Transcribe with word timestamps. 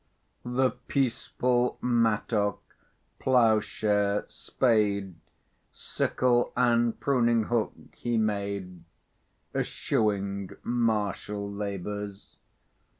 The 0.43 0.71
peaceful 0.87 1.77
mattock, 1.79 2.59
ploughshare, 3.19 4.25
spade, 4.29 5.13
Sickle, 5.71 6.51
and 6.57 6.99
pruning 6.99 7.43
hook 7.43 7.73
he 7.93 8.17
made, 8.17 8.83
Eschewing 9.53 10.49
martial 10.63 11.47
labours. 11.51 12.37